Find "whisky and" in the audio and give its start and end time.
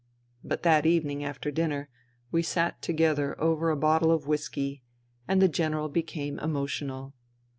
4.25-5.39